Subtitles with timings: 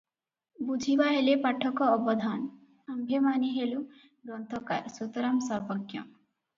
[0.69, 2.49] ବୁଝିବା ହେଲେ ପାଠକ ଅବଧାନ!
[2.95, 6.07] ଆମ୍ଭେମାନେ ହେଲୁ ଗ୍ରନ୍ଥକାର, ସୁତରାଂ ସର୍ବଜ୍ଞ।